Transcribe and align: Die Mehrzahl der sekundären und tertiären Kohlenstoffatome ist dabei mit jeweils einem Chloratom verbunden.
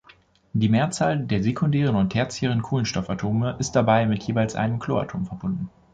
Die 0.53 0.67
Mehrzahl 0.67 1.19
der 1.27 1.43
sekundären 1.43 1.95
und 1.95 2.09
tertiären 2.09 2.63
Kohlenstoffatome 2.63 3.57
ist 3.59 3.73
dabei 3.75 4.07
mit 4.07 4.23
jeweils 4.23 4.55
einem 4.55 4.79
Chloratom 4.79 5.27
verbunden. 5.27 5.69